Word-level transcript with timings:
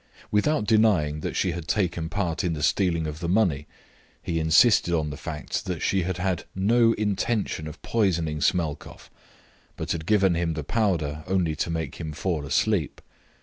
Without 0.31 0.65
denying 0.65 1.19
that 1.19 1.35
she 1.35 1.51
had 1.51 1.67
taken 1.67 2.09
part 2.09 2.43
in 2.43 2.53
the 2.53 2.63
stealing 2.63 3.05
of 3.05 3.19
the 3.19 3.29
money, 3.29 3.67
he 4.19 4.39
insisted 4.39 4.95
on 4.95 5.11
the 5.11 5.15
fact 5.15 5.65
that 5.65 5.83
she 5.83 6.01
had 6.01 6.43
no 6.55 6.93
intention 6.93 7.67
of 7.67 7.79
poisoning 7.83 8.41
Smelkoff, 8.41 9.11
but 9.77 9.91
had 9.91 10.07
given 10.07 10.33
him 10.33 10.55
the 10.55 10.63
powder 10.63 11.23
only 11.27 11.55
to 11.57 11.69
make 11.69 11.97
him 12.01 12.13
fall 12.13 12.47
asleep. 12.47 12.99